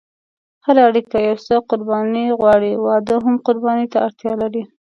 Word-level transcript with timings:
هره 0.65 0.81
اړیکه 0.89 1.17
یو 1.27 1.37
څه 1.45 1.55
قرباني 1.69 2.25
غواړي، 2.39 2.71
واده 2.85 3.15
هم 3.25 3.35
قرباني 3.45 3.85
ته 3.93 3.97
اړتیا 4.07 4.33
لري. 4.41 4.63